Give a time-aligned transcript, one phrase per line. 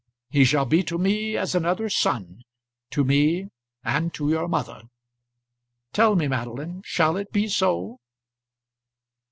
[0.31, 2.41] He shall be to me as another son,
[2.89, 3.49] to me
[3.83, 4.85] and to your mother.
[5.93, 7.99] Tell me, Madeline, shall it be so?"